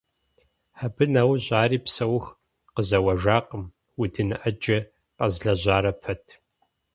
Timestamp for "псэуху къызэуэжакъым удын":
1.85-4.29